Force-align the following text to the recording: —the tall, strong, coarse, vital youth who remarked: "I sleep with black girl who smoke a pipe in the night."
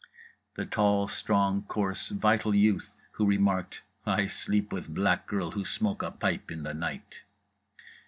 —the 0.55 0.65
tall, 0.65 1.07
strong, 1.07 1.61
coarse, 1.67 2.09
vital 2.09 2.55
youth 2.55 2.95
who 3.11 3.25
remarked: 3.27 3.83
"I 4.03 4.25
sleep 4.25 4.73
with 4.73 4.91
black 4.95 5.27
girl 5.27 5.51
who 5.51 5.63
smoke 5.63 6.01
a 6.01 6.09
pipe 6.09 6.49
in 6.49 6.63
the 6.63 6.73
night." 6.73 7.19